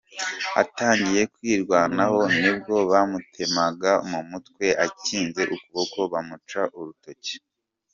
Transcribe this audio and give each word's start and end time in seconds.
Atangiye 0.61 1.21
kwirwanaho 1.33 2.19
nibwo 2.39 2.75
bamutemaga 2.91 3.91
mu 4.09 4.19
mutwe 4.29 4.65
akinze 4.85 5.41
ukuboko 5.55 5.99
bamuca 6.11 6.61
urutoki. 6.77 7.35